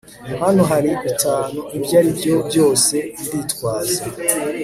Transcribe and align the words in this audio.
Hano 0.43 0.61
hari 0.71 0.91
bitanu 1.03 1.59
ibyo 1.77 1.95
aribyo 1.99 2.35
byose 2.49 2.95
nditwaza 3.25 4.01